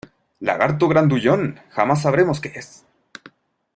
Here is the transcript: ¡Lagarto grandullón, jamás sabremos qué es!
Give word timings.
¡Lagarto 0.49 0.87
grandullón, 0.87 1.59
jamás 1.69 2.01
sabremos 2.01 2.41
qué 2.41 2.51
es! 2.55 2.83